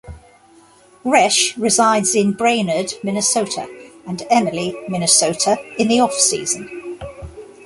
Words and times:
Resch 1.05 1.53
resides 1.61 2.15
in 2.15 2.31
Brainerd, 2.33 2.95
Minnesota 3.03 3.67
and 4.07 4.23
Emily, 4.31 4.75
Minnesota 4.89 5.57
in 5.77 5.89
the 5.89 5.99
off 5.99 6.15
season. 6.15 6.97